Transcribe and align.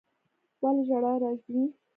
ولي 0.61 0.83
ژړا 0.89 1.13
راځي 1.21 1.61